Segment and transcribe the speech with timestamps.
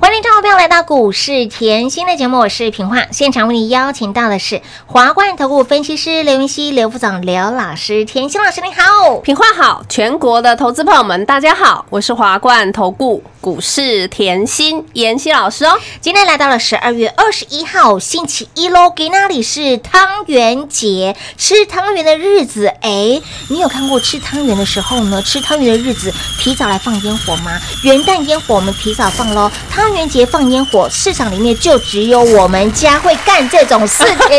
[0.00, 3.06] 欢迎听众朋友来到股市甜心的节目，我是平化。
[3.10, 8.04] 现场为你邀请到的是华冠投顾分析师刘云熙、刘副总、刘老师。
[8.04, 15.76] 甜心老师你好，品化好，全国的投资朋友们大家好，我是华冠投顾股市甜心妍希老师哦。
[16.00, 22.68] 今天来到了十二月二十一号星期一喽，给那里是汤圆节，吃汤圆的日子。
[22.82, 25.20] 哎，你有看过吃汤圆的时候呢？
[25.22, 27.58] 吃汤圆的日子，提早来放烟火吗？
[27.82, 34.38] 元旦烟火我们提早放喽，汤圆节放烟火，市场里面就只有我们家会干这种事情， 因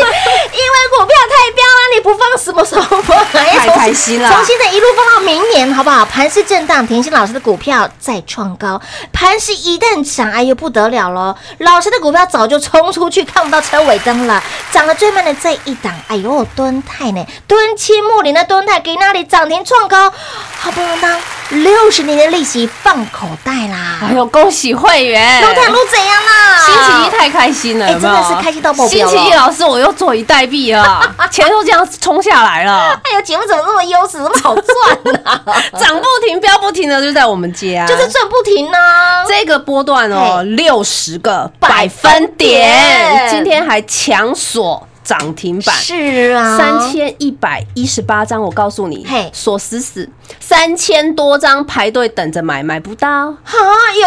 [0.96, 3.24] 股票太飙了，你不放什么时候放？
[3.30, 6.04] 太开心了从现在一路放到明年，好不好？
[6.04, 8.80] 盘势震荡，甜心老师的股票再创高，
[9.12, 11.36] 盘势一旦涨，哎呦不得了喽！
[11.58, 14.42] 老师的股票早就冲出去，看不到车尾灯了。
[14.72, 17.24] 涨得最慢的这一档，哎呦，敦泰呢？
[17.46, 20.12] 敦七木林的敦泰给那里涨停创高，
[20.58, 23.98] 好不容易当六十年的利息放口袋啦！
[24.02, 25.42] 哎呦，恭喜会员！
[25.42, 26.58] 龙潭路怎样啦？
[26.64, 35.20] 星期一太开心了，哎真的是开心到爆表星期一老师我又坐以待毙了， 钱都这样冲下来了，哎呦，节目怎么这么优质，这么好赚呢、
[35.78, 38.78] 涨不停、飙不停的就在我们家，就是赚不停呢、
[39.26, 45.74] 这个波段哦，六十个百百分点，今天还强锁涨停板。
[45.74, 50.08] 是啊，三千一百一十八张，我告诉你嘿，锁死死，
[50.38, 53.58] 三千多张排队等着买，买不到，哈，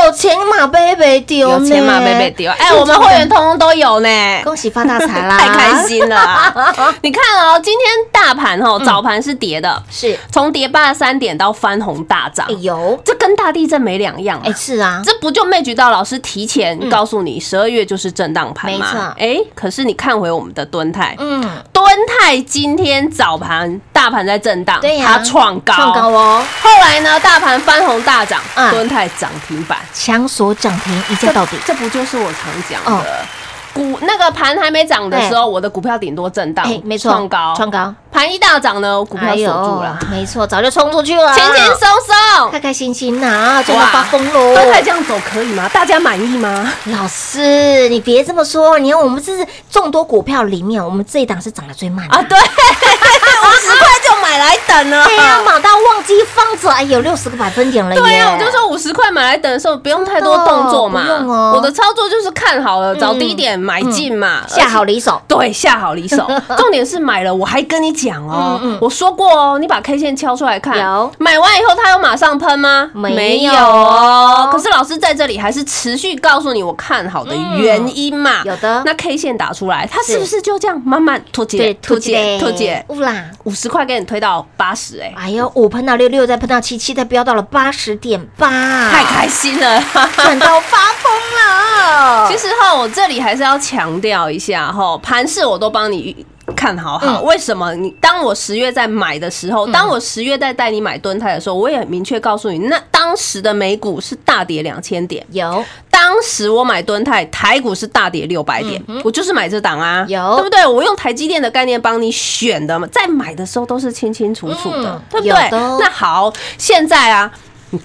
[0.06, 2.52] 有钱马贝贝丢呢，有钱马贝贝丢。
[2.52, 5.38] 哎，我们会员通通都有呢，恭喜发大财啦！
[5.38, 6.18] 太开心了。
[6.18, 6.54] 啊！
[7.02, 12.48] 你看哦，今天大盘哦，早盘是跌的，是，从跌八十三点到翻红大涨。
[12.50, 14.44] 哎，呦，这跟大地震没两样啊。
[14.46, 14.54] 哎。
[14.54, 18.78] 是啊，这不就魅举到老师提前告诉你，十二月就是震荡盘吗？
[18.80, 19.16] 没错。
[19.18, 21.42] 哎，可是你看回我们的敦泰，嗯，
[21.74, 25.14] 敦泰今天早盘大盘在震荡，对呀。
[25.14, 33.02] 它创高，创高哦，后来呢，大盘翻红大涨嗯，敦泰涨停板，强锁涨停一价到底，这不就是我常讲哦。
[33.04, 33.26] 的？
[33.74, 42.52] 股那个盘还没涨的时候，我的股票顶多震荡哎，，没错，创高，创高，盘一大涨呢，我股票哎锁住了，没错，早就冲出去了，轻轻松松。
[42.52, 44.56] 开开心心呐，赚到发疯喽！
[44.56, 45.70] 敦泰这样走可以吗？
[45.74, 46.72] 大家满意吗？
[46.86, 55.06] 老师，你别这么说，你看我们这是众多股票里面，我们这一档是涨得最慢的啊，对， 五十块就买来等了。
[55.06, 58.02] 对呀，买到忘记放着，哎有，六十个百分点了耶！
[58.02, 66.28] 对呀、我就说五十块买来等的时候不用太多动作嘛，不用哦我的操作就是看好了，找低点买进嘛，下好离手，对，下好离手。
[66.58, 72.90] 重点是买了，我还跟你讲哦，我说过哦，你把 K 线敲出来看，有买完以后它有马上喷吗？
[72.94, 74.50] 没有哦。
[74.52, 78.42] 可是老师在这里还是持续告诉你我看好的原因嘛。
[78.44, 82.84] 有的那 K 线打出来，它是是不是就这样慢慢脱对节、脱节、脱节？
[82.90, 83.26] 乌啦！
[83.44, 88.50] 五十块给你推到八十，哎，哎呦，五喷到六，六再喷到七，七再飙到了八十点八，
[88.92, 89.82] 太开心了。
[90.16, 92.28] 赚到发疯了。
[92.30, 96.26] 其实哈，我这里还是要强调一下哈，盘势我都帮你
[96.56, 97.22] 看好好。
[97.22, 97.74] 嗯为什么？
[97.76, 110.66] 你当我十月在买的时候，当我十月在带你买蹲泰的时候，我也很明确告诉你，那当时的美股是大跌两千点，有当时我买蹲泰，台股是大跌六百点，我就是买这档啊，嗯有对不对？
[110.68, 115.50] 我用台积电的概念帮你选的嘛，在买的时候都是清清楚楚的，嗯对不对？
[115.52, 117.32] 那好，现在啊。
[117.70, 117.80] 你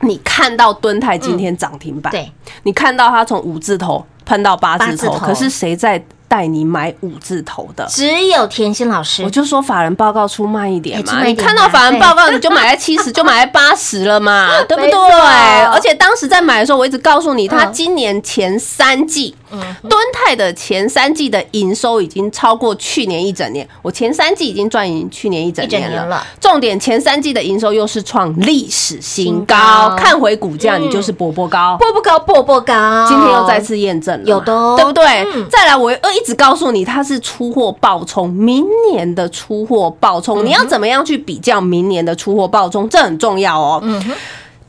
[0.00, 2.30] 你看到敦泰今天涨停板，对，
[2.64, 7.86] 你看到它从五字头喷到八字头，可是谁在带你买五字头的？
[7.88, 9.22] 只有甜心老师。
[9.22, 14.90] 我，就说法人报告出慢一点嘛，你看到法人报告你就买在七十，就买在八十了嘛， 对不对？
[14.90, 17.72] 而且当时在买的时候，我一直告诉你，它嗯。
[17.72, 19.34] 今年前三季，
[19.82, 26.24] 敦泰的前三季的营收已经超过去年一整年，我前三季已经赚赢去年一整年了。
[26.40, 29.56] 重点前三季的营收又是创历史新新高
[29.90, 31.76] 高，看回股价你就是波波高。
[31.78, 35.04] 波波高，波波高，今天又再次验证了，有的哦对不对？
[35.34, 42.88] 嗯再来，我又一直告诉你，它是出货爆冲，明年的出货爆嗯冲，你要怎么样去比较明年的出货爆冲？
[42.88, 43.80] 这很重要哦。
[43.82, 44.12] 嗯哼，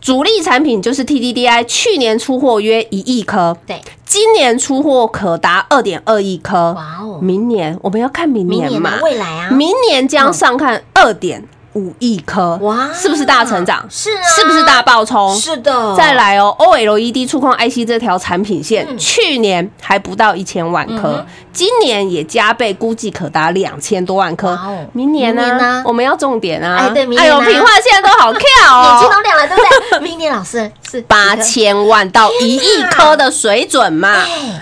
[0.06, 6.74] 主力产品就是 TDDI，去年出货约一亿颗，对，今年出货可达二点二亿颗。
[6.74, 11.44] 哇哦，明年我们要看明明年嘛，，未来啊，明年将上看二点
[11.75, 13.86] 五亿颗，哇是不是大成长？
[13.89, 15.36] 是啊，是不是大爆冲？
[15.38, 24.86] 是的，再来哦，OLED 触控 IC 这条产品线，嗯去年还不到一千万颗，嗯今年也加倍，估计可达两千多万颗哦。
[24.94, 25.81] 明年呢？
[25.86, 26.77] 我们要重点啊！
[26.80, 30.00] 哎对明年哎呦，呢平话现在都好跳眼睛哦，都亮了，对不对？
[30.00, 34.62] 明年老师是八千万到一亿颗的水准嘛，哎，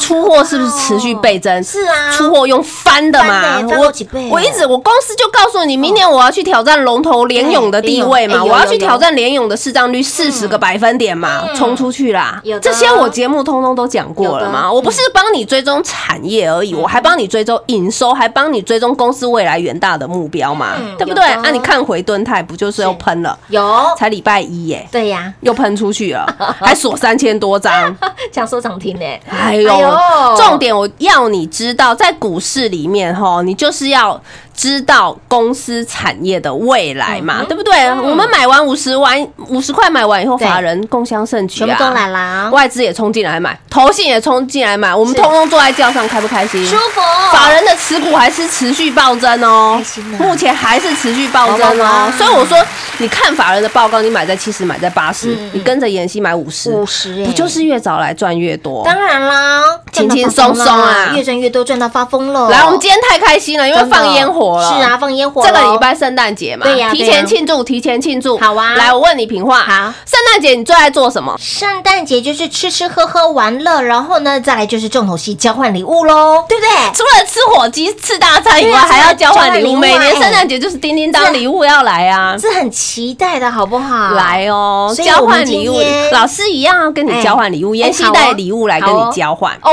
[0.00, 1.62] 出货是不是持续倍增？
[1.62, 3.92] 是啊，出货用翻的嘛，翻我
[4.30, 12.42] 我一直我公司就告诉你，明年我要去挑战龙头联勇的地位嘛，我要去挑战联勇的市占率四十个百分点嘛，嗯冲出去啦。
[12.60, 21.22] 这些我节目通通都讲过了嘛，我不是帮你追踪产业而已，我还帮你追踪营收，还帮你追踪公司未来远大的目标嘛嗯，对不对？
[21.34, 21.48] 有的。
[21.48, 23.38] 啊，你看回敦泰不就是又喷了？
[23.48, 26.26] 有，才礼拜一耶，对呀，又喷出去了，
[26.60, 27.94] 还锁三千多张。
[28.32, 29.89] 这样说涨停呢，哎呦
[30.36, 34.20] 重点我要你知道，在股市里面哈，你就是要
[34.54, 37.88] 知道公司产业的未来嘛，嗯对不对？
[37.90, 46.64] 我们买完五十万五十块买完以后，法人共襄盛举啊，全部都来啦，外资也冲进来买，投信也冲进来买，我们通通坐在轿上，开不开心？
[46.66, 47.00] 舒服，
[47.32, 49.80] 法人的持股还是持续暴增哦。
[50.18, 52.12] 目前还是持续暴增哦。
[52.16, 52.58] 所以我说，
[52.98, 58.84] 你看法人的报告，你买在七十，买在八十你跟着妍希买五十，五十，不就是越早来赚越多？
[58.84, 59.62] 当然啦，
[59.92, 61.12] 轻轻松松啊。
[61.14, 62.48] 越赚越多，赚到发疯了。
[62.50, 64.68] 来，我们今天太开心了，因为放烟火了。
[64.68, 68.38] 是啊，，放烟火这个礼拜圣诞节嘛，对呀提前庆祝，提前庆祝。
[68.38, 71.34] 好啊来，我问你平话，好圣诞节你最爱做什么？
[71.38, 76.70] 圣诞节就是吃吃喝喝玩乐，然后呢，再来就是重头戏交换礼物喽，对不对？
[76.94, 79.76] 除了吃火鸡、吃大餐以外，啊还要交换礼物。
[79.76, 82.36] 每年哎圣诞节就是叮叮当是礼物要来啊。
[82.38, 84.12] 是很期待的，好不好？
[84.12, 85.80] 来哦，交换礼物，
[86.12, 89.70] 老师一样要跟你交换礼物，哎妍希好哦带礼物来跟你交换，哦，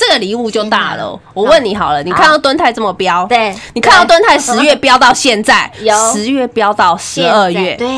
[0.00, 1.18] 这个礼物就大了。
[1.34, 3.54] 我问你好了，你看到敦泰这么飙，对。
[3.74, 7.88] 你看到敦泰十月飙到现在有，十月飙到十二月，对，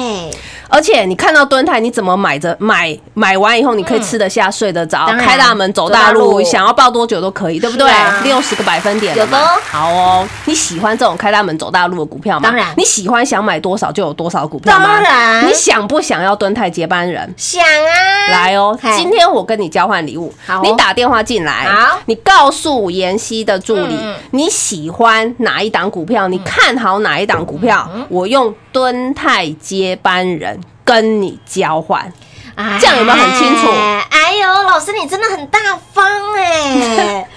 [0.68, 7.88] 而且你看到敦泰，你怎么买着买买完以后，你可以吃得下、睡得着，开大门走大路，想要抱多久都可以，对不对？
[8.24, 9.38] 六十个百分点有的
[9.70, 12.48] 好哦，你喜欢这种开大门走大路的股票吗？
[12.48, 12.66] 当然。
[12.76, 14.84] 你喜欢想买多少就有多少股票吗？
[14.84, 15.46] 当然。
[15.46, 17.32] 你想不想要敦泰接班人？
[17.36, 20.32] 想啊，来哦，今天我跟你交换礼物
[20.62, 23.96] 你打电话进来好，你告诉妍希的助理
[24.32, 28.06] 你喜欢哪一档股票，你看好哪一档股票，嗯。
[28.08, 32.12] 我用敦泰接班人跟你交换。
[32.54, 33.66] 哎这样有没有很清楚？
[34.10, 35.58] 哎呦，老师你真的很大
[35.94, 36.04] 方
[36.36, 37.26] 哎，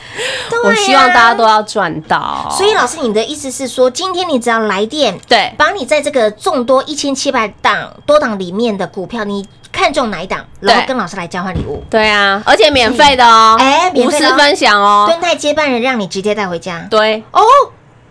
[0.49, 2.47] 对我希望大家都要赚到。
[2.51, 5.53] 所以老师，你的意思是说，今天你只要来电，对。
[5.57, 11.83] 把你在这个众多一千七百档多档里面的股票，你看中哪一档，然后跟老师来交换礼物。
[11.89, 15.05] 对啊，而且免费的哦，哎无私分享哦。
[15.07, 16.87] 蹲泰接班人让你直接带回家。
[16.89, 17.41] 对，哦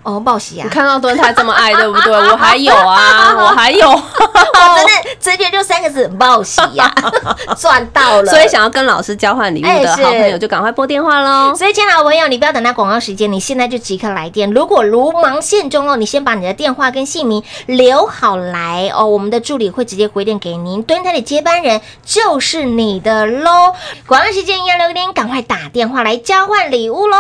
[0.05, 0.71] 哦，报喜啊你！
[0.71, 2.13] 看到敦泰这么爱，对不对？
[2.13, 3.91] 我还有啊， 我还有。
[3.91, 6.95] 我真的直接就三个字：报喜呀、
[7.59, 8.31] 赚到了。
[8.31, 11.55] 所以想要跟老师交换礼物的好朋友，就赶快拨电话喽。
[11.55, 14.51] 所以，亲爱的朋友，你不要等到广告时间，你现在就即刻来电。
[14.51, 20.83] 如果如忙线中哦，你先把你的电话跟姓名留好来哦，我们的助理会直接回电给您。
[20.83, 23.75] 蹲台的接班人就是你的喽。
[24.07, 27.17] 广告时间一样留点，赶快打电话来交换礼物喽。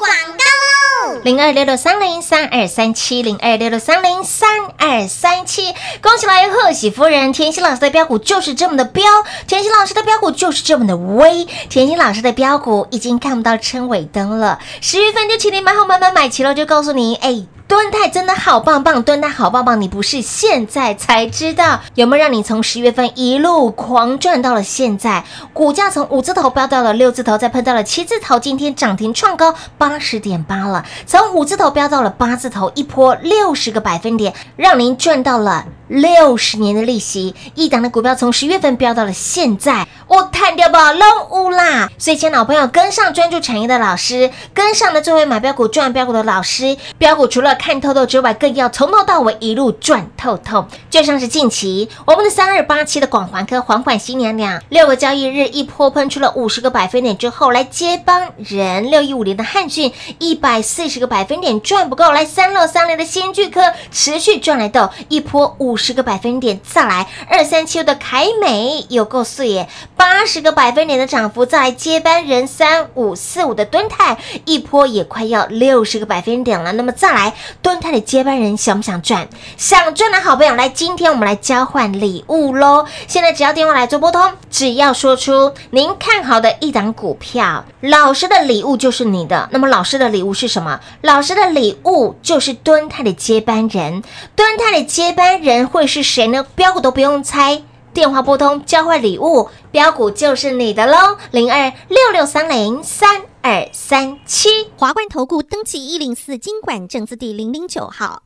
[0.00, 4.48] 广告喽零二六六三零三二三七零二六六三零三
[4.78, 7.30] 二三七，恭喜来贺喜夫人！
[7.34, 9.04] 甜心老师的标股就是这么的标，
[9.46, 14.58] 甜心老师的标股就是这么的威，甜心老师的标股已经看不到称尾灯了。
[14.80, 17.44] 十月份就请你买好买买买齐了，就告诉你，哎。
[17.70, 19.80] 蹲太真的好棒棒，蹲太好棒棒！
[19.80, 25.22] 你不是现在才知道，有没有让你从十月份一路狂赚到了现在？
[25.52, 35.64] 股价从五字头飙到了六字头，再喷到了七字头，今天涨停创高八十点八了，从五字头飙到了八字头，一波六十个百分点，让您赚到了。
[35.90, 41.90] 六十年的利息，一档的股票从十月份飙到了现在，我探掉吧龙乌啦！
[41.98, 50.64] 所以，请老朋友，跟上专注产业的老师，跟上的作为买标股赚标股的老师，标股除了看透透之外，更要从头到尾一路赚透透。
[50.88, 65.76] 就像是近期我们的三二八七的广环科缓缓新娘娘，六个交易日一波喷出了五十个百分点之后，来接帮人六一五零的汉讯一百四十个百分点赚不够，来三六三零的先巨科持续赚来到一波五。
[65.80, 76.72] 十个百分点，再来二三七的凯美有够碎耶，八十个百分点的涨幅，再来接班人三五四五的敦泰一波也快要六十个百分点了。
[76.72, 79.28] 那么再来敦泰的接班人想不想赚？
[79.56, 82.84] 想赚的好朋友来，今天我们来交换礼物喽！
[83.08, 89.48] 现在只要电话来做拨通，只要说出您看好的一档股票，老师的礼物就是你的。
[89.50, 90.78] 那么老师的礼物是什么？
[91.00, 94.02] 老师的礼物就是敦泰的接班人。
[94.36, 96.44] 敦泰的接班人会是谁呢？
[96.54, 97.62] 标股都不用猜，
[97.94, 101.16] 电话拨通交换礼物，标股就是你的喽！
[101.30, 104.48] 零二六六三零三二三七。
[104.76, 108.22] 华冠投顾登记一零四经管证字第零零九号。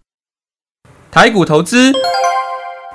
[1.11, 1.93] 台股投资，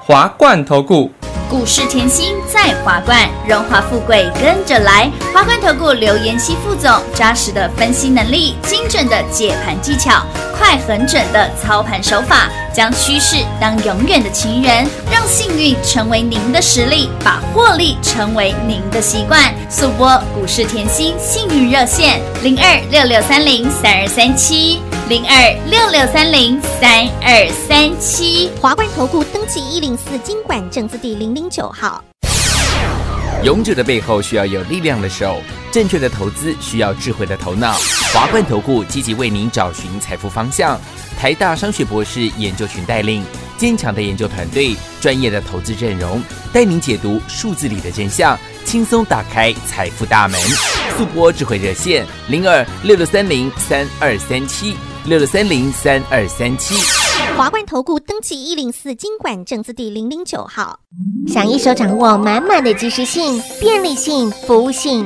[0.02, 1.12] 华冠投顾。
[1.50, 5.12] 股市甜心在华冠，荣华富贵跟着来。
[5.34, 10.24] 华冠投顾刘延熙副总，扎实的分析能力，精准的解盘技巧，
[10.56, 19.54] 快狠准的操盘手法，将趋势当永远的情人，让幸运成为您的实力，把获利成为您的习惯。
[19.70, 28.52] 速播股市甜心幸运热线零二六六三零三二三七零二六六三零三二三七。
[28.62, 32.04] 华冠投顾登记一零四经管证字第零零九号。
[33.44, 35.38] 勇者的背后需要有力量的手，
[35.72, 37.74] 正确的投资需要智慧的头脑。
[38.14, 40.78] 华冠投顾积极为您找寻财富方向。
[41.20, 43.22] 台大商学博士研究群带领
[43.58, 46.24] 坚强的研究团队，专业的投资阵容，
[46.54, 50.40] 带您解读数字里的真相，轻松打开财富大门。
[50.98, 56.74] 速播智慧热线零二六六三零三二三七六六三零三二三七。
[57.36, 60.80] 华冠投顾登记一零四经管证字第零零九号。
[61.28, 65.06] 想一手掌握满满的及时性、便利性、服务性，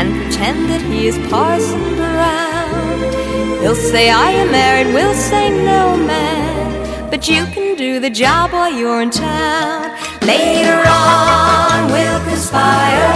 [0.00, 2.98] and pretend that he is Parson Brown.
[3.60, 4.94] He'll say, I am married?
[4.94, 7.10] We'll say, No, man.
[7.10, 9.90] But you can do the job while you're in town.
[10.22, 13.12] Later on, we'll conspire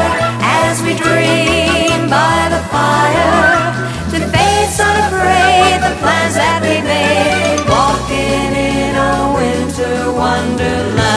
[0.61, 3.65] as we dream by the fire
[4.13, 11.14] to face unafraid the plans that we made, walking in a winter wonderland.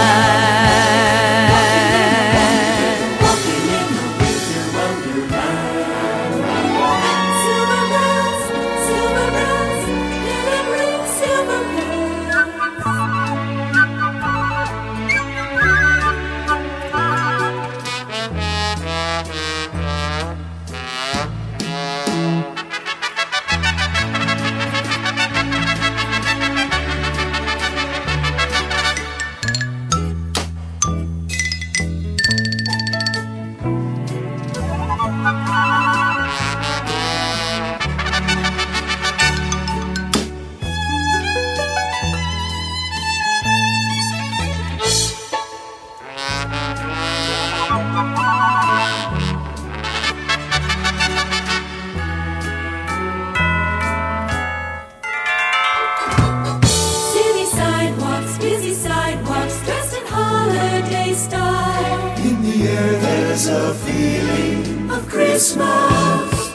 [63.47, 66.51] There's a feeling of Christmas.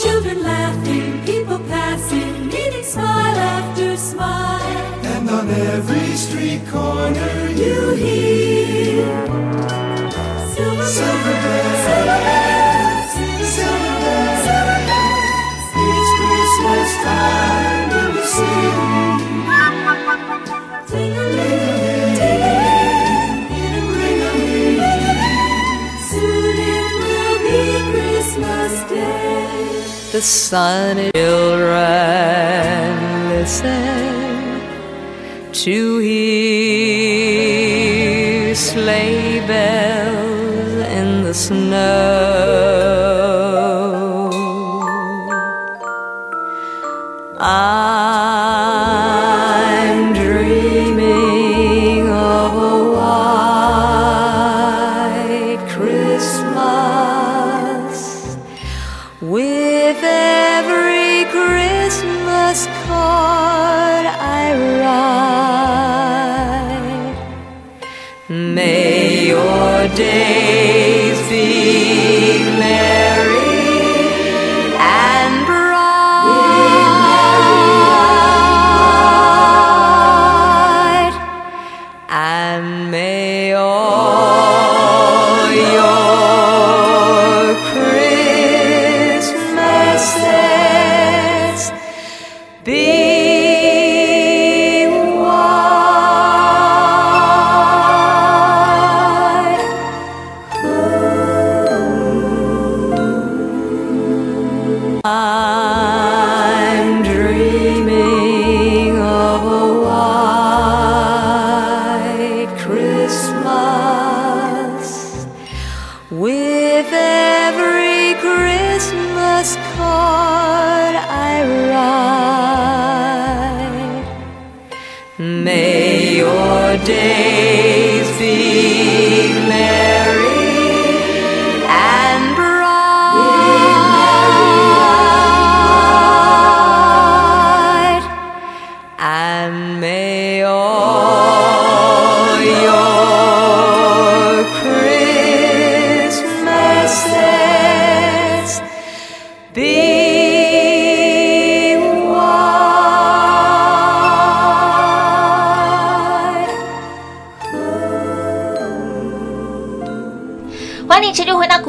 [0.00, 4.60] Children laughing, people passing, meeting smile after smile.
[5.04, 9.06] And on every street corner you You hear
[10.54, 13.12] silver, Silver bells, silver bells,
[13.54, 14.42] silver bells.
[14.46, 15.64] silver bells.
[15.84, 17.51] It's Christmas time
[30.22, 31.10] sun.
[31.14, 32.88] Children,
[33.28, 34.60] listen
[35.52, 37.42] to hear
[38.54, 42.62] sleigh bells in the snow.
[47.38, 47.91] I'm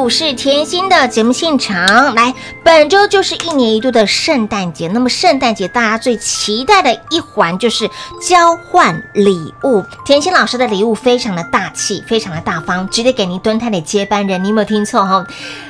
[0.03, 2.13] 股市甜心的节目现场。
[2.13, 4.89] 来，本周就是一年一度的圣诞节。
[4.89, 7.89] 那么圣诞节大家最期待的一环就是
[8.21, 9.81] 交换礼物。
[10.03, 14.43] 甜心老师的礼物非常的大气，非常的大方，直接给您蹲他的接班人。
[14.43, 15.25] 你有没有听错哈？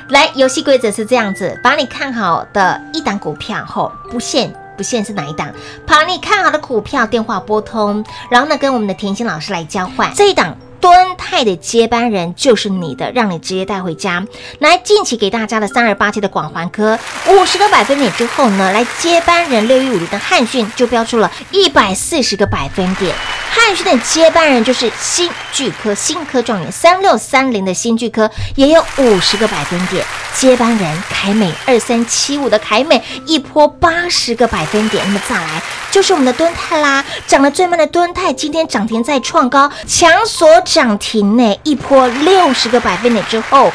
[0.08, 4.52] 来，游戏规则是这样子：把你看好的一档股票后不限。
[4.76, 5.48] 不限是哪一档，
[5.86, 10.56] 把你看好的股票电话拨通，然后呢跟我们的甜心老师来交换这一档。
[10.84, 14.22] 敦泰的接班人就是你的，让你直接带回家。
[14.58, 23.14] 来，近期给大家的三二八七的广环科五十个百分点之后呢，来接班人六一五零的汉讯就标出了一百四十个百分点。
[23.50, 30.04] 汉讯的接班人就是新巨科，新科状元三六三零的新巨科也有五十个百分点。
[30.34, 35.02] 接班人凯美二三七五的凯美一波八十个百分点。
[35.06, 43.70] 那么再来就是我们的敦泰啦，涨得最慢的敦泰今天涨停再创高，强锁涨停呢，一波六十个百分点之后，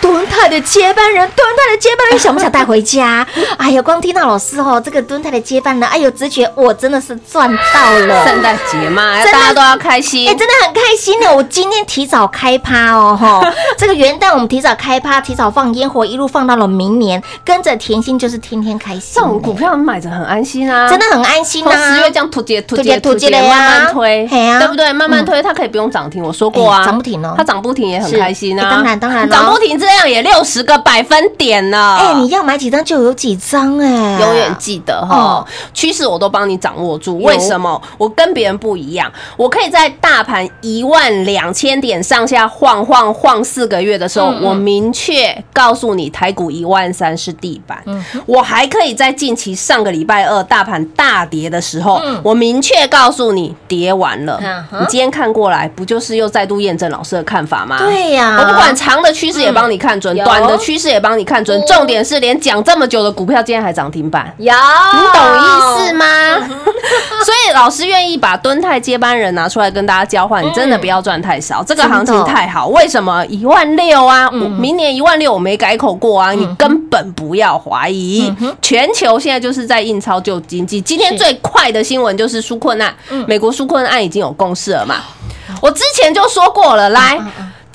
[0.00, 3.26] 蹲泰的接班人，蹲泰的接班人想不想带回家？
[3.58, 8.24] 哎呀，光听到老师哦，这个蹲泰的接班人，哎呦，直觉我真的是赚到了。
[8.24, 10.28] 圣诞节嘛，大家都要开心。
[10.28, 11.34] 哎、真的很开心呢。
[11.34, 19.14] 我今天提早开趴哦，哈， 这个元旦我们提早开趴，提早放烟火，一路放到了明年，跟着甜心就是天天开心。
[19.16, 21.94] 这种股票买着很安心啊，真的很安心从啊！
[21.96, 24.92] 十月这样突接突突接接突接，突接的呀慢慢推，对不对？
[24.92, 26.22] 慢慢推，它可以不用涨停。
[26.22, 28.66] 我说过啊，哎涨不停哦它涨不停也很开心啊。
[28.66, 31.96] 哎当然当然咯涨不停这样也六十个百分点呢。
[32.00, 37.18] 哎、你要买几张就有几张哎、永远记得哈哦，趋势我都帮你掌握住。
[37.20, 37.80] 为什么？
[37.98, 47.82] 我跟别人不一样，我可以在大盘一万两千点上下晃晃晃四个月的时候，我明确告诉你台股一万三是地板。
[47.86, 54.80] 嗯我还可以在近期上个礼拜二大盘大跌的时候，嗯我明确告诉你跌完了嗯。
[54.80, 57.78] 你今天看过来，不就是又再度验证老师的看法吗？
[57.78, 61.60] 对呀我不管长的趋势也帮你看准，嗯短的趋势也帮你看准。
[61.66, 64.32] 重点是连讲这么久的股票，今天还涨停板。
[64.38, 66.04] 有，你懂意思嗯吗？
[67.24, 72.68] 所以老师愿意把敦泰接班人拿出来跟大家交换，你真的不要赚太少，这个行情太好。
[72.68, 74.28] 为什么一万六啊？
[74.30, 78.32] 我明年一万六我没改口过啊，你根本不要怀疑。
[78.60, 82.94] 全球现在就是在印钞救经济，今天最快的新闻就是纾困案，
[83.26, 84.96] 美国纾困案已经有共识了嘛？
[85.60, 87.20] 我之前就说过了，来。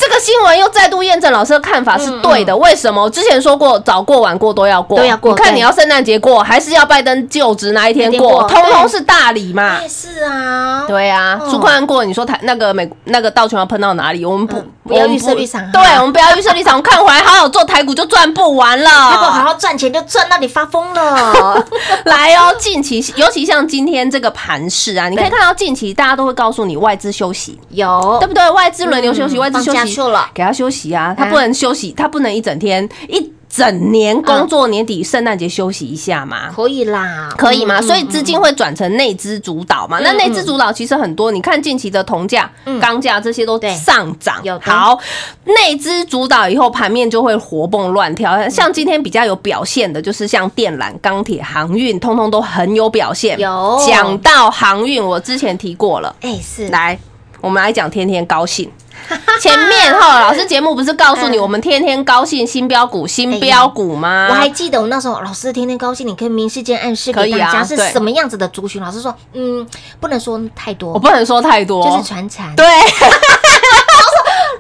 [0.02, 2.56] 这个新闻又再度验证老师的看法是对的。
[2.56, 3.04] 为什么？
[3.04, 9.88] 我之前说过，早过晚过都要过，都要过你看你要圣诞节过，还是要拜登就职那一天过，过通通是大礼嘛也。
[9.90, 14.24] 是啊，对啊，嗯纾困案过，你说台那个美那个道琼要喷到哪里？
[14.24, 19.44] 我们不，不要预设立场对，我们不要预设立场，我们看回来好好做台股就赚不完了结果好。
[19.44, 21.66] 好赚钱就赚到你发疯了。
[22.06, 28.50] 来哦，近期尤其像今天这个盘势啊，你可以看到近期大家都会告诉你外资休息，有对不对？
[28.50, 36.52] 外资轮流休息，嗯外资休息了给他休息啊，他啊不能休息，他不能一整天一整年工作，年底圣诞节休息一下嘛？
[36.56, 37.80] 可以啦，可以吗？
[37.80, 40.00] 嗯所以资金会转成内资主导嘛？
[40.02, 44.60] 那内资主导其实很多，你看近期的铜价、钢价这些都对上涨有。
[44.60, 45.00] 好，
[45.46, 48.48] 内资主导以后，盘面就会活蹦乱跳。
[48.48, 53.40] 像今天比较有表现的，就是像电缆、钢铁、航运，通通都很有表现。
[53.40, 56.16] 有讲到航运，我之前提过了。
[56.22, 57.00] 哎是来，
[57.42, 58.70] 我们来讲天天高兴。
[59.40, 64.28] 前面哈，老师节目不是告诉你嗯我们天天高兴新标股、新标股吗？
[64.30, 68.82] 我还记得我那时候老师天天高兴，你可以明示间暗示可以啊给大家是什么样子的族群。
[68.82, 69.66] 老师说，嗯，
[70.00, 72.56] 不能说太多，我不能说太多，就是传产。
[72.56, 72.66] 对。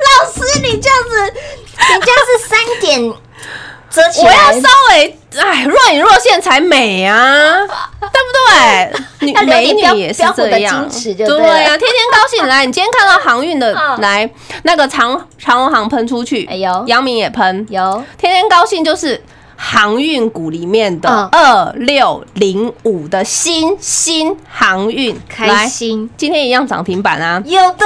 [0.09, 3.13] 老师，你这样子，你这样是三点
[3.89, 7.57] 折起来，我要稍微哎若隐若现才美啊，
[7.99, 8.29] 对不
[9.19, 9.27] 对？
[9.27, 10.87] 女美女也是这样，
[11.27, 12.47] 对呀啊，天天高兴。
[12.47, 14.29] 来，你今天看到航运的嗯来
[14.63, 19.21] 那个长长荣航喷出去，哎呦阳明也喷，有天天高兴就是。
[19.61, 21.29] 航运股里面的嗯。
[21.31, 26.09] 二六零五的新新航运，开心。
[26.15, 27.85] 今天一样涨停板啊，有的，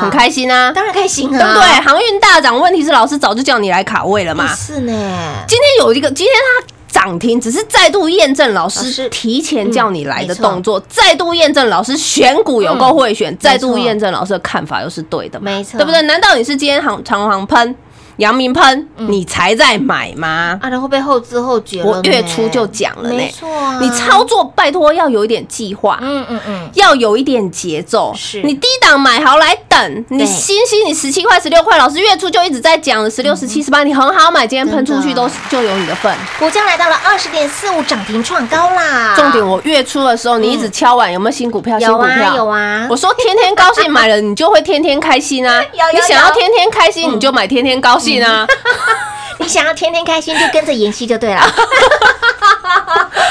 [0.00, 1.80] 很开心啊，当然开心啊，对不对？
[1.84, 4.92] 航运大涨，问题是老师早就叫你来卡位了嘛，是呢，
[5.48, 15.78] 今天有一个，今天它涨停，只是再度验证老老师师提前叫你来的动作，再度验证老师选股有够会选，再度验证老师的看法又是对的，没错。
[15.78, 16.00] 对不对？
[16.02, 17.74] 难道你是今天航长航喷、
[18.18, 20.58] 阳明喷，你才在买吗？
[20.62, 23.16] 啊，然后被后知后觉我月初就讲了呢。
[23.16, 25.98] 没错啊，你操作拜托要有一点计划。
[26.02, 28.42] 嗯嗯嗯，要有一点节奏，是。
[28.42, 36.12] 你低档买好来等，你对新兴你十七块、十六块，老师月初就一直在讲了，十六、十七、十八，你很好买，今天喷出去都就有你的份。
[36.38, 39.14] 股价来到了二十点四五，涨停创高啦。
[39.14, 41.78] 重点，我月初的时候，你一直敲碗，有没有新股票？
[41.78, 42.36] 新有啊股票？
[42.36, 45.62] 有啊我说天天高兴买了，你就会天天开心啊。
[45.72, 48.46] 有有你想要天天开心，你就买天天高兴啊。
[49.40, 51.40] 你想要天天开心，就跟着妍希就对了。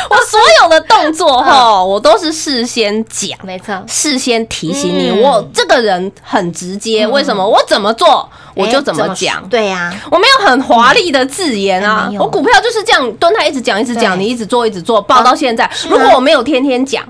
[0.10, 3.38] 我所有的动作哈，我都是事先讲。
[3.44, 7.46] 没错，事先提醒你，嗯我这个人很直接，为什么？
[7.46, 9.46] 我怎么做我就哎怎么讲。
[9.50, 15.70] 对呀，我没有很华丽的字眼啊我股票就是这样，蹲他一直讲一直讲，你一直做一直做，报到现在。
[15.90, 17.04] 如果我没有天天讲。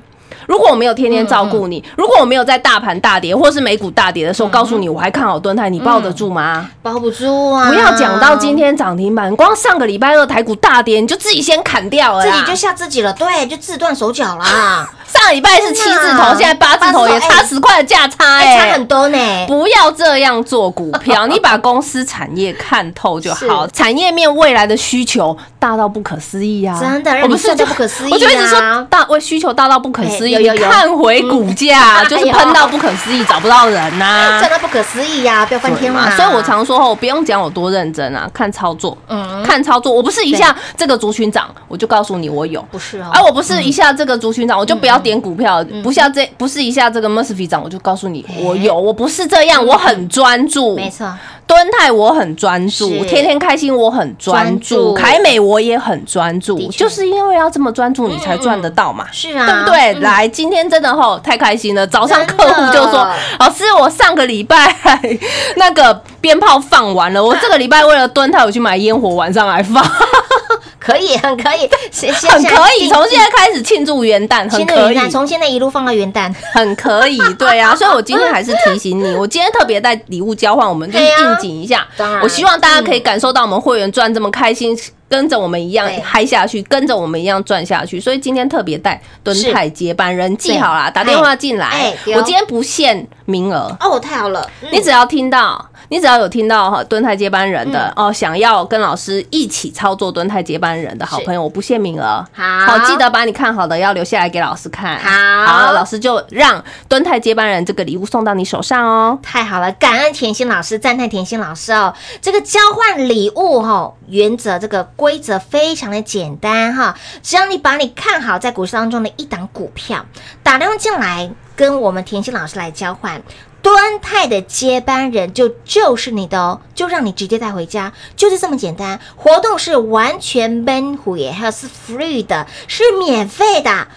[0.47, 6.67] 如果我没有天天照顾你，如果我没有在大盘大跌或是美股大跌的时候告诉你我还看好蹲泰，你抱得住吗？
[6.81, 7.69] 抱不住啊！
[7.69, 12.25] 不要讲到今天涨停板，光上个礼拜二台股大跌，你就自己先砍掉了。
[12.25, 19.17] 自己就吓自己了，对，就自断手脚啦， 上礼拜是七字头，现在八字头也差十块的价差差很多呢。
[19.47, 23.67] 不要这样做股票，你把公司产业看透就好。
[23.73, 26.79] 产业面未来的需求大到不可思议啊！
[26.79, 30.33] 真的让我不是就你赚到不可思议啊我就一直说大为需求大到不可思议。
[30.35, 30.63] 哎有有。
[30.63, 35.45] 有看回股价， 就是喷到不可思议，找不到人呐 真的不可思议呀！
[35.45, 39.43] 不要翻天嘛所以我常说我，不用讲我多认真啊，看操作，嗯。
[39.43, 39.91] 看操作。
[39.91, 51.11] 我不是一下这个族群涨，我就告诉你我有，不是哦，而我不是一下这个族群涨，我就不要点股票，不像这不是一下这个 m u s f i 涨，我就告诉你我有，我不是这样，我很专注，没错，
[51.45, 53.05] 敦泰我很专注，是。
[53.05, 59.05] 天天开心我很专注，凯美我也很专注就是因为要这么专注，你才赚得到嘛。
[59.11, 59.93] 是啊，对不对？
[59.93, 61.85] 嗯来，今天真的吼太开心了。
[61.87, 63.07] 早上客户就说
[63.39, 64.75] ：“老师，我上个礼拜
[65.57, 69.83] 那个鞭炮放完了，我这个礼拜为了蹲他，我去买烟火，晚上来放，
[70.79, 72.87] 可以，很可以， 现现很可以。
[72.89, 75.09] 从现在开始庆祝元旦，很可以。
[75.09, 82.21] 从现在一路放到元旦，很可以，对啊，所以我今天还是提醒你，我今天特别带礼物交换，我们就是应景一下当然。
[82.21, 84.77] 我希望大家可以感受到我们会员赚这么开心，
[85.09, 87.99] 跟着我们一样嗨下去，跟着我们一样赚下去。
[87.99, 102.25] 所以今天特别带敦泰接班人，记好啦，打电话进来我今天不限名额，哦，太好了，嗯你只要听到，你只要有听到哈敦泰接班人的哦，想要跟老师一起操作敦泰接班人的好朋友，我不限名额。
[102.33, 104.97] 好记得把你看好的要留下来给老师看。
[104.99, 109.17] 好老师就让敦泰接班人这个礼物送到你手上哦。
[109.21, 111.93] 太好了，感恩甜心老师，赞叹甜心老师哦。
[112.21, 120.05] 这个交换礼物哈、哦，原则这个规则非常的简单哈，只要你把你看好在股市当中的一档股票
[120.43, 123.21] 打电话进来，跟我们甜心老师来交换。
[123.59, 128.99] 端泰的接班人就就是你的哦，就让你直接带回家，就是这么简单。
[129.15, 133.87] 活动是完全免费，还有是 free 的，是免费的。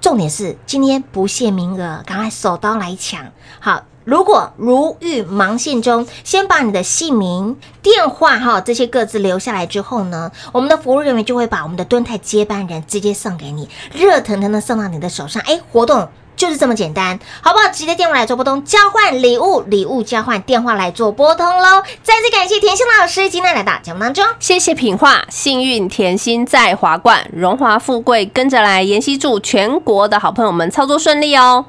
[0.00, 3.30] 重点是今天不限名额，赶快手刀来抢！
[3.58, 15.42] 好，如果如遇忙线中，先把你的姓名、电话哈这些各自留下来之后呢，我们的服务人员就会把我们的蹲泰接班人直接送给你，热腾腾的送到你的手上。
[15.46, 17.68] 哎，活动就是这么简单，好不好？
[17.68, 21.82] 直接电话来做拨通，交换礼物，礼物交换电话来做拨通喽。
[22.02, 24.24] 再次感谢甜心老师今天来到节目当中。
[24.38, 28.82] 谢谢品画，幸运甜心在华冠，荣华富贵跟着来。
[28.82, 31.66] 妍希祝全国的好朋友们操作顺利哦。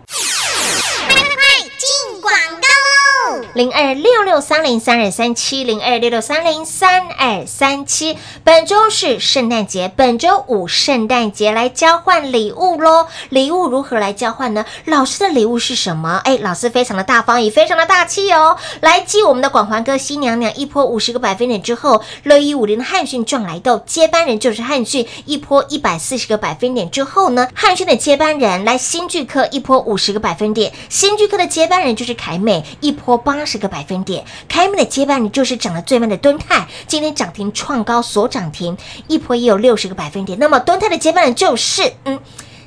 [3.54, 8.18] 零二六六三零三二三七零二六六三零三二三七。
[8.46, 13.08] 本周是圣诞节，本周五圣诞节来交换礼物喽。
[13.28, 14.66] 礼物如何来交换呢？
[14.86, 16.22] 老师的礼物是什么？
[16.24, 18.56] 哎，老师非常的大方，也非常的大气哦。
[18.80, 38.78] 来继我们的广环哥新娘娘一波五十个百分点之后，六一五零的汉逊撞来豆接班人就是汉逊一波一百四十个百分点之后呢，汉逊的接班人来新巨科一波五十个百分点，新巨科的接班人就是凯美一波八十个百分点，开门的接班人就是涨得最慢的敦泰，今天涨停创高所涨停，
[39.08, 42.20] 一波也有六十个百分点，那么敦泰的接班人就是嗯。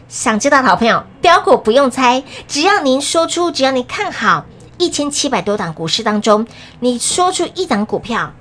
[0.06, 4.44] 想知道的好朋友，标股不用猜，只要您说出，只要你看好
[4.78, 6.46] 一千七百多档股市当中，
[6.80, 8.32] 你说出一档股票，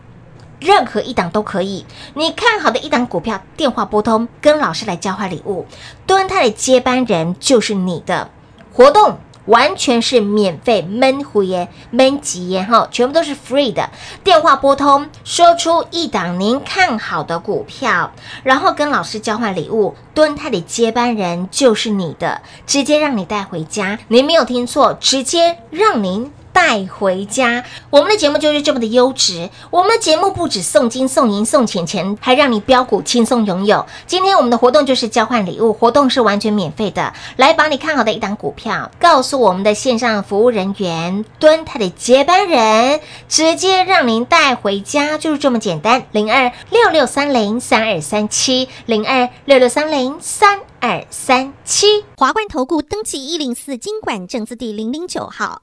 [0.60, 1.86] 任何一档都可以。
[2.14, 5.66] 你看好的一档股票，电话拨通，跟老师来交换礼物。
[6.06, 8.30] 敦泰的接班人就是你的
[8.72, 9.18] 活动。
[9.46, 13.90] 完全是免费闷胡言闷吉言哈，全部都是 free 的。
[14.24, 18.12] 电话拨通，说出一档您看好的股票，
[18.44, 19.96] 然后跟老师交换礼物。
[20.14, 23.98] 蹲泰的接班人就是你的，直接让你带回家。
[24.08, 26.32] 您没有听错，直接让您。
[26.54, 29.50] 带回家，我们的节目就是这么的优质。
[29.72, 33.86] 我们的节目不止送金、送银、送钱钱，还让你标股轻松拥有。
[34.06, 37.12] 今天我们的活动就是交换礼物，活动是完全免费的。
[37.38, 46.06] 来把你看好的一档股票，告诉我们的线上服务人员，蹲他的接班人，直接让您带回家，就是这么简单。
[46.12, 52.06] 零二六六三零三二三七，零二六六三零三二三七。
[52.18, 55.63] 华冠投顾登记一零四经管证字第零零九号。